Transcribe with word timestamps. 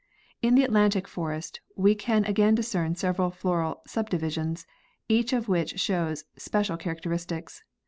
In 0.41 0.55
the 0.55 0.63
Atlantic 0.63 1.07
forest 1.07 1.59
we 1.75 1.93
can 1.93 2.25
again 2.25 2.55
discern 2.55 2.95
several 2.95 3.29
floral 3.29 3.83
sub 3.85 4.09
divisions, 4.09 4.65
each 5.07 5.31
of 5.31 5.47
which 5.47 5.79
shows 5.79 6.23
special 6.37 6.75
characteristics. 6.75 7.61